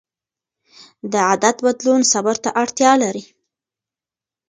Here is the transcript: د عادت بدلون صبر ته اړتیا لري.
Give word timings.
د 1.11 1.13
عادت 1.27 1.55
بدلون 1.65 2.01
صبر 2.13 2.35
ته 2.43 2.49
اړتیا 2.61 2.91
لري. 3.03 3.23